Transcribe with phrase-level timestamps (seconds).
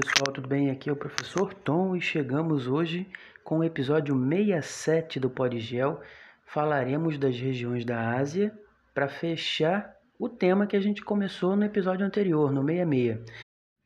[0.00, 0.70] pessoal, tudo bem?
[0.70, 3.04] Aqui é o professor Tom e chegamos hoje
[3.42, 6.00] com o episódio 67 do Podgel.
[6.46, 8.56] Falaremos das regiões da Ásia
[8.94, 13.24] para fechar o tema que a gente começou no episódio anterior, no 66.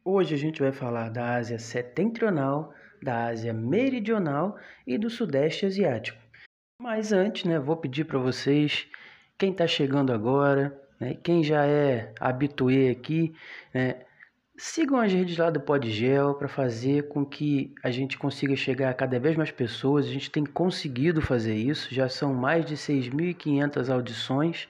[0.05, 6.21] Hoje a gente vai falar da Ásia Setentrional, da Ásia Meridional e do Sudeste Asiático.
[6.79, 8.87] Mas antes, né, vou pedir para vocês,
[9.39, 13.35] quem está chegando agora, né, quem já é habituê aqui,
[13.73, 14.03] né,
[14.59, 18.95] Sigam as redes lá do Podgel para fazer com que a gente consiga chegar a
[18.95, 20.07] cada vez mais pessoas.
[20.07, 24.69] A gente tem conseguido fazer isso, já são mais de 6.500 audições.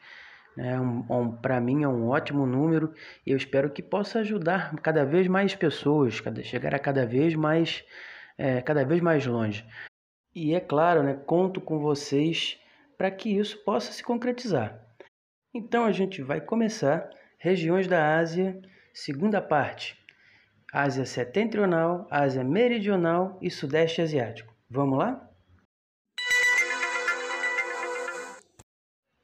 [0.57, 0.79] Né?
[0.79, 2.95] Um, um, para mim é um ótimo número
[3.27, 7.35] e eu espero que possa ajudar cada vez mais pessoas, cada, chegar a cada vez
[7.35, 7.85] mais,
[8.39, 9.67] é, cada vez mais longe.
[10.35, 12.59] E é claro, né, conto com vocês
[12.97, 14.81] para que isso possa se concretizar.
[15.53, 18.63] Então a gente vai começar regiões da Ásia
[18.95, 19.99] Segunda parte:
[20.71, 24.53] Ásia Setentrional, Ásia Meridional e Sudeste Asiático.
[24.69, 25.31] Vamos lá?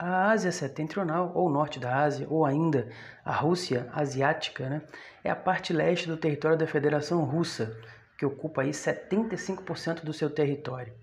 [0.01, 2.89] A Ásia Setentrional, ou Norte da Ásia, ou ainda
[3.23, 4.83] a Rússia Asiática, né,
[5.23, 7.77] é a parte leste do território da Federação Russa,
[8.17, 10.95] que ocupa aí 75% do seu território.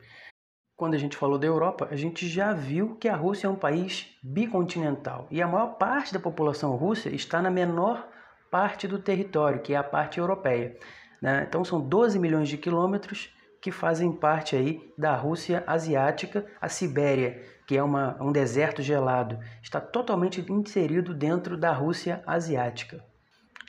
[0.75, 3.55] Quando a gente falou da Europa, a gente já viu que a Rússia é um
[3.55, 8.14] país bicontinental e a maior parte da população russa está na menor
[8.55, 10.77] parte do território, que é a parte europeia.
[11.21, 11.45] Né?
[11.45, 17.43] Então são 12 milhões de quilômetros que fazem parte aí da Rússia asiática, a Sibéria,
[17.67, 23.03] que é uma, um deserto gelado, está totalmente inserido dentro da Rússia asiática.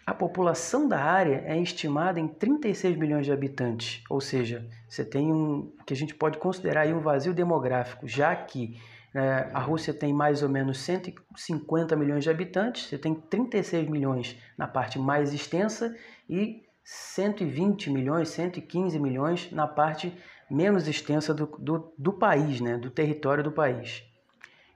[0.07, 5.33] A população da área é estimada em 36 milhões de habitantes, ou seja, você tem
[5.33, 8.81] um que a gente pode considerar aí um vazio demográfico, já que
[9.15, 14.37] é, a Rússia tem mais ou menos 150 milhões de habitantes, você tem 36 milhões
[14.57, 15.97] na parte mais extensa
[16.29, 20.17] e 120 milhões, 115 milhões na parte
[20.51, 24.05] menos extensa do, do, do país, né, do território do país.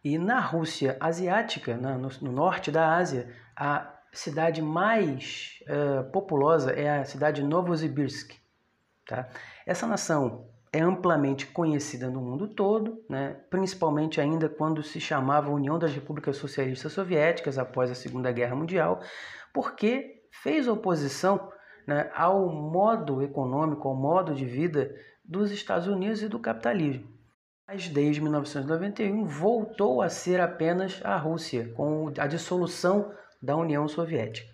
[0.03, 6.73] E na Rússia asiática, na, no, no, norte da Ásia, a cidade mais uh, populosa
[6.73, 8.33] é a cidade de Novosibirsk.
[9.07, 9.29] Tá?
[9.67, 13.37] Essa nação é amplamente conhecida no mundo todo, né?
[13.51, 19.01] principalmente ainda quando se chamava União das Repúblicas Socialistas Soviéticas após a Segunda Guerra Mundial,
[19.53, 21.51] porque fez oposição
[21.87, 24.95] né, ao modo econômico, ao modo de vida
[25.25, 27.09] dos Estados Unidos e do capitalismo.
[27.67, 34.49] Mas desde 1991 voltou a ser apenas a Rússia, com a dissolução da União Soviética.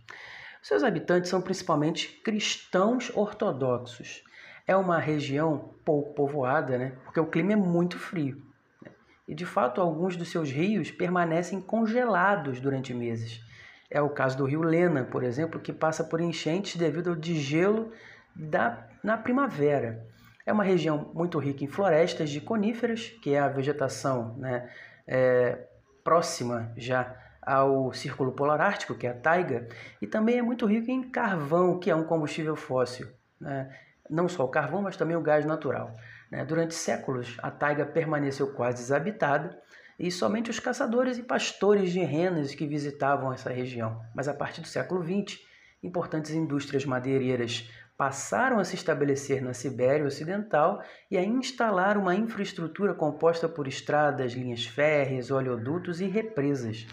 [0.62, 4.22] Seus habitantes são principalmente cristãos ortodoxos
[4.66, 6.92] é uma região pouco povoada, né?
[7.04, 8.42] porque o clima é muito frio.
[8.82, 8.90] Né?
[9.28, 13.40] E de fato, alguns dos seus rios permanecem congelados durante meses.
[13.88, 17.92] É o caso do rio Lena, por exemplo, que passa por enchentes devido ao degelo
[18.34, 20.04] da, na primavera.
[20.44, 24.68] É uma região muito rica em florestas de coníferas, que é a vegetação né,
[25.06, 25.66] é,
[26.02, 29.68] próxima já ao Círculo Polar Ártico, que é a taiga,
[30.02, 33.08] e também é muito rico em carvão, que é um combustível fóssil.
[33.40, 33.70] Né?
[34.10, 35.94] Não só o carvão, mas também o gás natural.
[36.30, 36.44] Né?
[36.44, 39.56] Durante séculos, a taiga permaneceu quase desabitada
[39.98, 44.00] e somente os caçadores e pastores de renas que visitavam essa região.
[44.14, 45.40] Mas a partir do século XX,
[45.82, 52.92] importantes indústrias madeireiras passaram a se estabelecer na Sibéria Ocidental e a instalar uma infraestrutura
[52.92, 56.86] composta por estradas, linhas férreas, oleodutos e represas.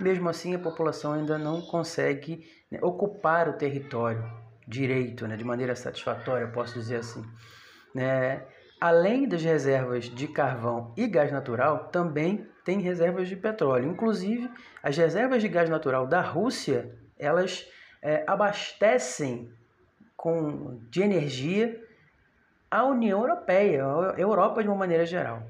[0.00, 5.76] Mesmo assim, a população ainda não consegue né, ocupar o território direito, né, de maneira
[5.76, 7.24] satisfatória, posso dizer assim.
[7.94, 8.42] Né?
[8.80, 13.88] Além das reservas de carvão e gás natural, também tem reservas de petróleo.
[13.88, 14.50] Inclusive,
[14.82, 17.66] as reservas de gás natural da Rússia, elas
[18.02, 19.50] é, abastecem
[20.16, 21.80] com, de energia
[22.70, 25.42] a União Europeia, a Europa de uma maneira geral.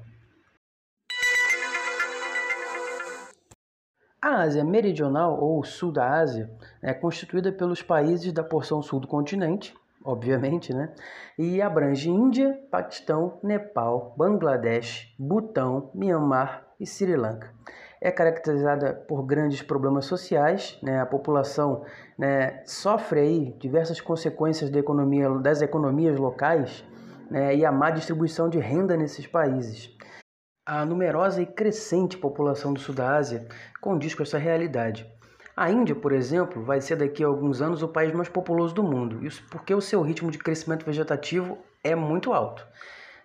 [4.21, 6.49] A Ásia Meridional, ou Sul da Ásia,
[6.87, 9.75] é constituída pelos países da porção sul do continente,
[10.05, 10.93] obviamente, né?
[11.37, 17.53] e abrange Índia, Paquistão, Nepal, Bangladesh, Butão, Myanmar e Sri Lanka.
[17.99, 21.01] É caracterizada por grandes problemas sociais, né?
[21.01, 21.83] a população
[22.17, 26.85] né, sofre aí diversas consequências da economia, das economias locais
[27.29, 29.93] né, e a má distribuição de renda nesses países.
[30.65, 33.45] A numerosa e crescente população do Sul da Ásia
[33.81, 35.16] condiz com essa realidade.
[35.57, 38.83] A Índia, por exemplo, vai ser daqui a alguns anos o país mais populoso do
[38.83, 42.63] mundo, isso porque o seu ritmo de crescimento vegetativo é muito alto.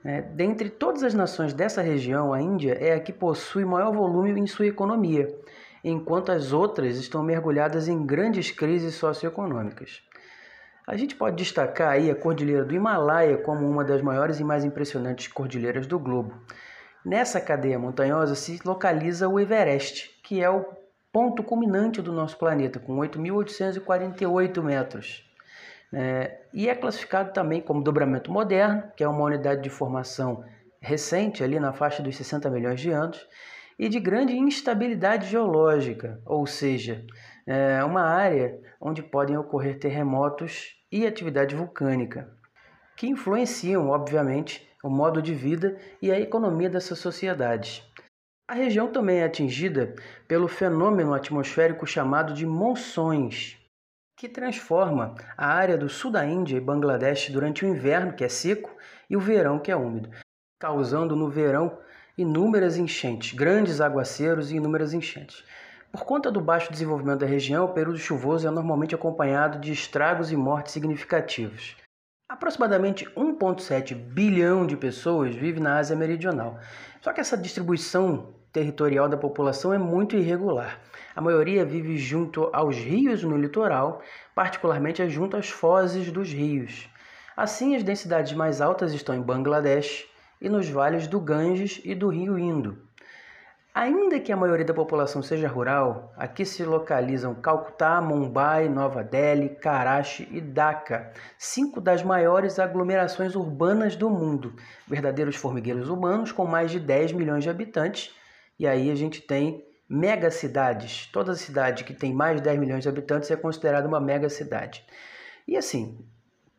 [0.02, 4.31] É, dentre todas as nações dessa região, a Índia é a que possui maior volume
[4.40, 5.29] em sua economia,
[5.84, 10.02] enquanto as outras estão mergulhadas em grandes crises socioeconômicas.
[10.87, 14.64] A gente pode destacar aí a Cordilheira do Himalaia como uma das maiores e mais
[14.64, 16.32] impressionantes cordilheiras do globo.
[17.05, 20.64] Nessa cadeia montanhosa se localiza o Everest, que é o
[21.12, 25.31] ponto culminante do nosso planeta, com 8.848 metros.
[25.93, 30.43] É, e é classificado também como dobramento moderno, que é uma unidade de formação
[30.81, 33.29] recente, ali na faixa dos 60 milhões de anos,
[33.79, 37.05] e de grande instabilidade geológica, ou seja,
[37.47, 42.31] é uma área onde podem ocorrer terremotos e atividade vulcânica,
[42.97, 47.82] que influenciam, obviamente, o modo de vida e a economia dessas sociedades.
[48.49, 49.94] A região também é atingida
[50.27, 53.56] pelo fenômeno atmosférico chamado de monções,
[54.17, 58.29] que transforma a área do sul da Índia e Bangladesh durante o inverno, que é
[58.29, 58.77] seco,
[59.09, 60.11] e o verão, que é úmido,
[60.61, 61.79] causando no verão
[62.17, 65.44] inúmeras enchentes, grandes aguaceiros e inúmeras enchentes.
[65.91, 70.33] Por conta do baixo desenvolvimento da região, o período chuvoso é normalmente acompanhado de estragos
[70.33, 71.77] e mortes significativos.
[72.32, 76.58] Aproximadamente 1,7 bilhão de pessoas vive na Ásia Meridional.
[77.02, 80.81] Só que essa distribuição territorial da população é muito irregular.
[81.14, 84.00] A maioria vive junto aos rios no litoral,
[84.34, 86.88] particularmente junto às fozes dos rios.
[87.37, 90.06] Assim, as densidades mais altas estão em Bangladesh
[90.40, 92.79] e nos vales do Ganges e do rio Indo.
[93.74, 99.48] Ainda que a maioria da população seja rural, aqui se localizam Calcutá, Mumbai, Nova Delhi,
[99.48, 104.54] Karachi e Dhaka, cinco das maiores aglomerações urbanas do mundo,
[104.86, 108.14] verdadeiros formigueiros humanos com mais de 10 milhões de habitantes.
[108.58, 111.06] E aí a gente tem megacidades.
[111.06, 114.84] Toda cidade que tem mais de 10 milhões de habitantes é considerada uma megacidade.
[115.48, 115.98] E assim,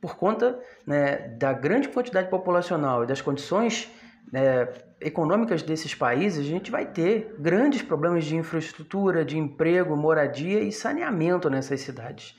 [0.02, 3.88] por conta né, da grande quantidade populacional e das condições
[4.32, 4.66] né,
[5.04, 10.72] econômicas desses países, a gente vai ter grandes problemas de infraestrutura, de emprego, moradia e
[10.72, 12.36] saneamento nessas cidades.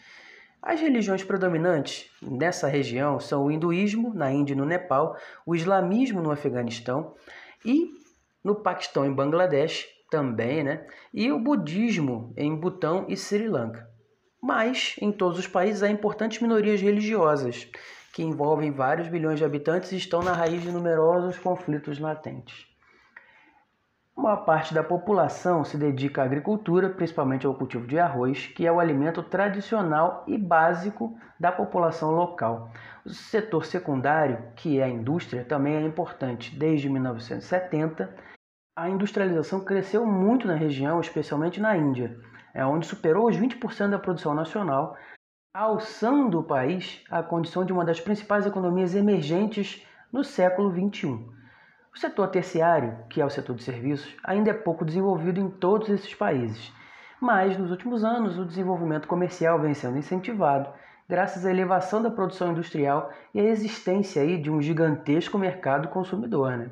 [0.62, 5.14] As religiões predominantes nessa região são o hinduísmo, na Índia e no Nepal,
[5.44, 7.14] o islamismo no Afeganistão
[7.64, 7.90] e
[8.42, 10.86] no Paquistão e Bangladesh também, né?
[11.12, 13.86] E o budismo em Butão e Sri Lanka.
[14.42, 17.68] Mas em todos os países há importantes minorias religiosas,
[18.14, 22.64] que envolvem vários bilhões de habitantes e estão na raiz de numerosos conflitos latentes.
[24.16, 28.70] Uma parte da população se dedica à agricultura, principalmente ao cultivo de arroz, que é
[28.70, 32.70] o alimento tradicional e básico da população local.
[33.04, 36.56] O setor secundário, que é a indústria, também é importante.
[36.56, 38.14] Desde 1970,
[38.76, 42.16] a industrialização cresceu muito na região, especialmente na Índia,
[42.54, 44.96] é onde superou os 20% da produção nacional,
[45.54, 51.24] alçando o país à condição de uma das principais economias emergentes no século XXI.
[51.94, 55.88] O setor terciário, que é o setor de serviços, ainda é pouco desenvolvido em todos
[55.90, 56.72] esses países,
[57.20, 60.68] mas nos últimos anos o desenvolvimento comercial vem sendo incentivado
[61.08, 66.56] graças à elevação da produção industrial e à existência aí de um gigantesco mercado consumidor.
[66.56, 66.70] Né?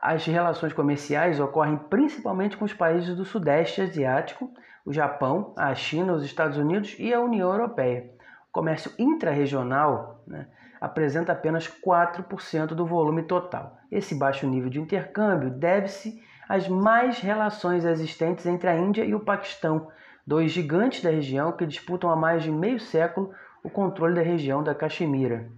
[0.00, 4.50] As relações comerciais ocorrem principalmente com os países do Sudeste Asiático,
[4.86, 8.08] o Japão, a China, os Estados Unidos e a União Europeia.
[8.48, 10.46] O comércio intrarregional né,
[10.80, 13.76] apresenta apenas 4% do volume total.
[13.90, 19.20] Esse baixo nível de intercâmbio deve-se às mais relações existentes entre a Índia e o
[19.20, 19.90] Paquistão,
[20.24, 24.62] dois gigantes da região que disputam há mais de meio século o controle da região
[24.62, 25.50] da Caxemira.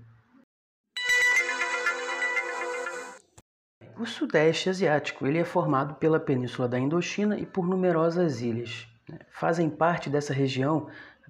[3.99, 8.89] O Sudeste Asiático ele é formado pela Península da Indochina e por numerosas ilhas.
[9.31, 10.89] Fazem parte dessa região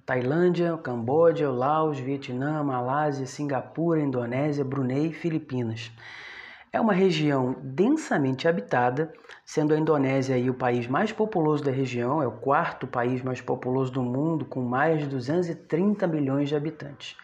[0.09, 5.91] Tailândia, Camboja, Laos, Vietnã, Malásia, Singapura, Indonésia, Brunei e Filipinas.
[6.73, 9.13] É uma região densamente habitada,
[9.45, 13.91] sendo a Indonésia o país mais populoso da região, é o quarto país mais populoso
[13.91, 17.15] do mundo, com mais de 230 milhões de habitantes.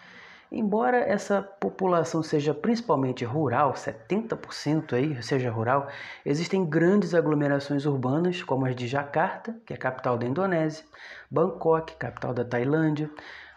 [0.51, 5.87] Embora essa população seja principalmente rural, 70% aí seja rural,
[6.25, 10.85] existem grandes aglomerações urbanas, como as de Jakarta, que é capital da Indonésia,
[11.29, 13.09] Bangkok, capital da Tailândia,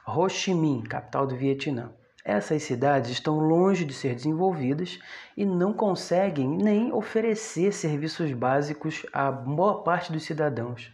[0.07, 1.93] Ho Chi Minh, capital do Vietnã.
[2.25, 4.99] Essas cidades estão longe de ser desenvolvidas
[5.37, 10.93] e não conseguem nem oferecer serviços básicos à boa parte dos cidadãos.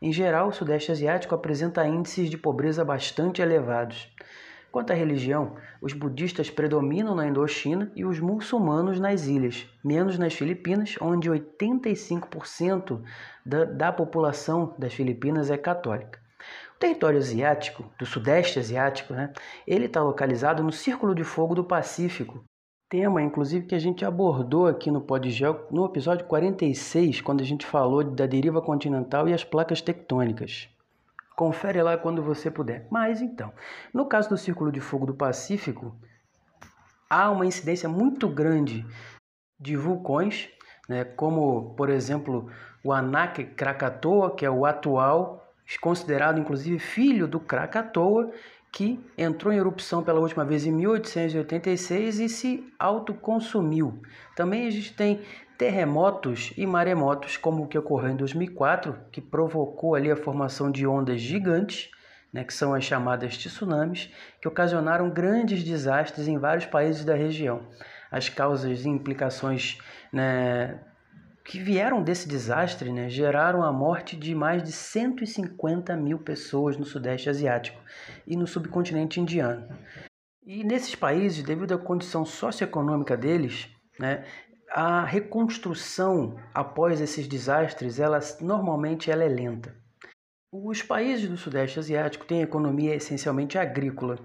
[0.00, 4.08] Em geral, o Sudeste Asiático apresenta índices de pobreza bastante elevados.
[4.76, 10.34] Quanto à religião, os budistas predominam na Indochina e os muçulmanos nas ilhas, menos nas
[10.34, 13.00] Filipinas, onde 85%
[13.42, 16.20] da, da população das Filipinas é católica.
[16.74, 19.32] O território asiático, do Sudeste Asiático, né,
[19.66, 22.44] ele está localizado no Círculo de Fogo do Pacífico,
[22.86, 27.64] tema, inclusive, que a gente abordou aqui no Podgel no episódio 46, quando a gente
[27.64, 30.68] falou da deriva continental e as placas tectônicas.
[31.36, 32.88] Confere lá quando você puder.
[32.90, 33.52] Mas então,
[33.92, 35.94] no caso do Círculo de Fogo do Pacífico,
[37.08, 38.84] há uma incidência muito grande
[39.60, 40.48] de vulcões,
[40.88, 42.50] né, como, por exemplo,
[42.82, 48.32] o Anak Krakatoa, que é o atual, considerado inclusive filho do Krakatoa,
[48.72, 54.02] que entrou em erupção pela última vez em 1886 e se autoconsumiu.
[54.34, 55.22] Também a gente tem
[55.58, 60.86] terremotos e maremotos, como o que ocorreu em 2004, que provocou ali a formação de
[60.86, 61.90] ondas gigantes,
[62.32, 67.66] né, que são as chamadas tsunamis, que ocasionaram grandes desastres em vários países da região.
[68.10, 69.78] As causas e implicações
[70.12, 70.78] né,
[71.46, 76.84] que vieram desse desastre né, geraram a morte de mais de 150 mil pessoas no
[76.84, 77.80] Sudeste Asiático
[78.26, 79.68] e no subcontinente indiano.
[80.44, 84.24] E nesses países, devido à condição socioeconômica deles, né,
[84.70, 89.74] a reconstrução após esses desastres, ela, normalmente ela é lenta.
[90.52, 94.18] Os países do Sudeste Asiático têm economia essencialmente agrícola.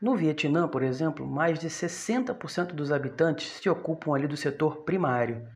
[0.00, 5.48] No Vietnã, por exemplo, mais de 60% dos habitantes se ocupam ali do setor primário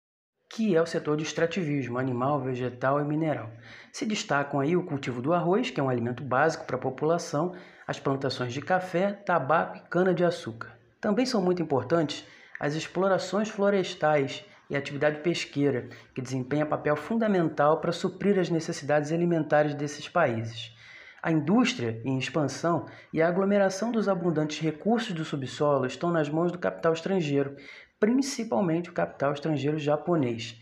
[0.50, 3.50] que é o setor de extrativismo animal, vegetal e mineral.
[3.92, 7.54] Se destacam aí o cultivo do arroz, que é um alimento básico para a população,
[7.86, 10.76] as plantações de café, tabaco e cana-de-açúcar.
[11.00, 12.26] Também são muito importantes
[12.60, 19.10] as explorações florestais e a atividade pesqueira, que desempenha papel fundamental para suprir as necessidades
[19.10, 20.76] alimentares desses países.
[21.22, 26.52] A indústria em expansão e a aglomeração dos abundantes recursos do subsolo estão nas mãos
[26.52, 27.56] do capital estrangeiro,
[27.98, 30.58] principalmente o capital estrangeiro japonês.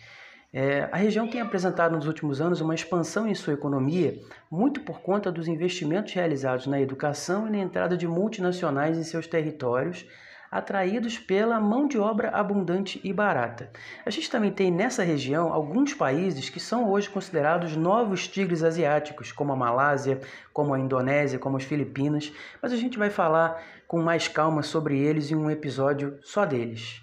[0.53, 4.19] É, a região tem apresentado nos últimos anos uma expansão em sua economia,
[4.51, 9.27] muito por conta dos investimentos realizados na educação e na entrada de multinacionais em seus
[9.27, 10.07] territórios,
[10.51, 13.71] atraídos pela mão de obra abundante e barata.
[14.05, 19.31] A gente também tem nessa região alguns países que são hoje considerados novos tigres asiáticos,
[19.33, 20.21] como a Malásia,
[20.53, 24.99] como a Indonésia, como as Filipinas, mas a gente vai falar com mais calma sobre
[24.99, 27.03] eles em um episódio só deles.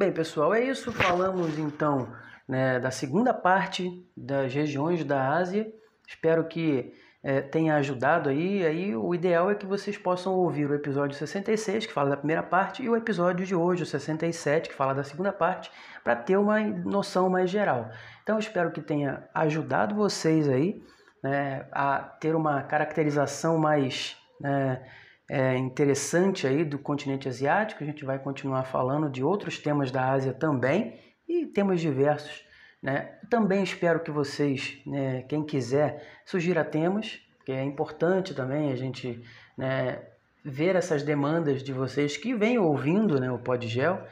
[0.00, 0.90] Bem, pessoal, é isso.
[0.92, 2.10] Falamos então
[2.48, 5.70] né, da segunda parte das regiões da Ásia.
[6.08, 8.64] Espero que é, tenha ajudado aí.
[8.64, 12.42] Aí o ideal é que vocês possam ouvir o episódio 66, que fala da primeira
[12.42, 15.70] parte, e o episódio de hoje, o 67, que fala da segunda parte,
[16.02, 17.90] para ter uma noção mais geral.
[18.22, 20.82] Então espero que tenha ajudado vocês aí
[21.22, 24.16] né, a ter uma caracterização mais.
[24.40, 24.82] Né,
[25.30, 27.84] é, interessante aí do continente asiático.
[27.84, 30.98] A gente vai continuar falando de outros temas da Ásia também
[31.28, 32.44] e temas diversos.
[32.82, 33.18] Né?
[33.28, 39.22] Também espero que vocês, né, quem quiser, sugira temas, que é importante também a gente
[39.56, 40.02] né,
[40.44, 44.02] ver essas demandas de vocês que vêm ouvindo né, o Podgel.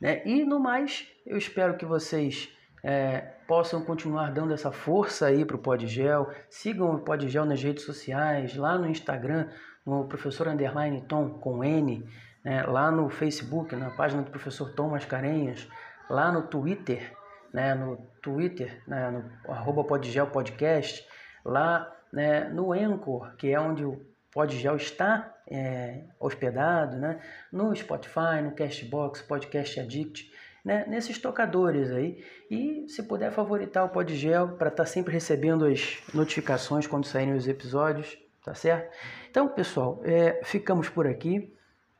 [0.00, 0.22] Né?
[0.26, 5.56] E no mais, eu espero que vocês é, possam continuar dando essa força aí para
[5.56, 6.30] o Podgel.
[6.50, 9.48] Sigam o Podgel nas redes sociais, lá no Instagram,
[9.86, 12.06] no professor underline Tom com N,
[12.44, 15.66] né, lá no Facebook, na página do professor Tom Mascarenhas,
[16.10, 17.16] lá no Twitter,
[17.52, 21.06] né, no Twitter, né, no arroba Podgel Podcast,
[21.44, 24.00] lá né, no Anchor, que é onde o
[24.32, 27.20] Podgel está é, hospedado, né,
[27.52, 30.30] no Spotify, no Castbox, Podcast Addict,
[30.64, 32.24] né, nesses tocadores aí.
[32.50, 37.34] E se puder favoritar o Podgel para estar tá sempre recebendo as notificações quando saírem
[37.34, 38.94] os episódios, tá certo?
[39.30, 41.54] Então, pessoal, é, ficamos por aqui.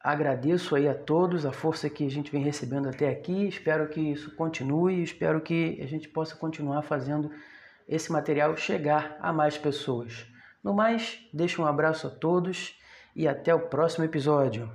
[0.09, 3.47] Agradeço aí a todos a força que a gente vem recebendo até aqui.
[3.47, 5.03] Espero que isso continue.
[5.03, 7.31] Espero que a gente possa continuar fazendo
[7.87, 10.27] esse material chegar a mais pessoas.
[10.65, 12.75] No mais, deixo um abraço a todos
[13.15, 14.73] e até o próximo episódio.